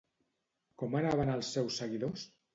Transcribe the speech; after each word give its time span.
Com 0.83 0.95
anaven 1.01 1.31
els 1.35 1.53
seus 1.59 1.79
seguidors? 1.85 2.27